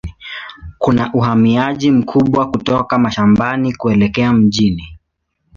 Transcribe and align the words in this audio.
Kuna 0.77 1.13
uhamiaji 1.13 1.91
mkubwa 1.91 2.49
kutoka 2.51 2.97
mashambani 2.99 3.73
kuelekea 3.73 4.33
mjini. 4.33 4.99